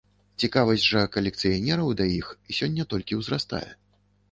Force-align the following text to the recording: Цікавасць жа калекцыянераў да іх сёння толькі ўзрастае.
Цікавасць 0.45 0.85
жа 0.93 1.01
калекцыянераў 1.17 1.93
да 2.01 2.09
іх 2.17 2.33
сёння 2.59 2.89
толькі 2.97 3.21
ўзрастае. 3.23 3.65